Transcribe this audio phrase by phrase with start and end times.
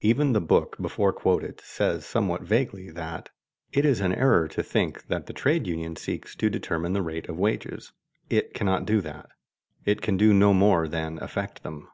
[0.00, 3.28] Even the book before quoted says somewhat vaguely that
[3.72, 7.28] "it is an error to think that the trade union seeks to determine the rate
[7.28, 7.92] of wages.
[8.30, 9.28] It cannot do that.
[9.84, 11.88] It can do no more than affect them."